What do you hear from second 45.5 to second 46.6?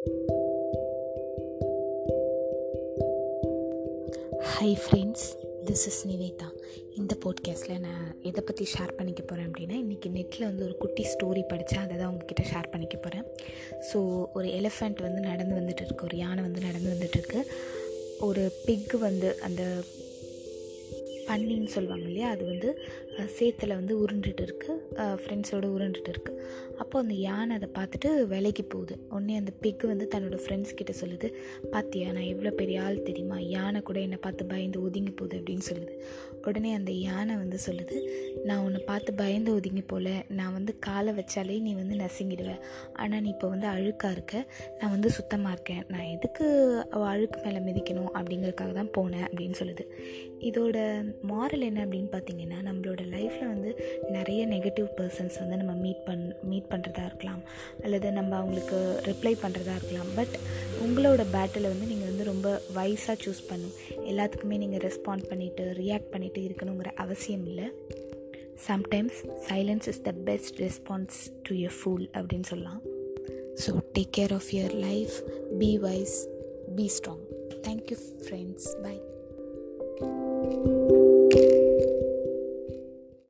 இருக்கேன். நான் எதுக்கு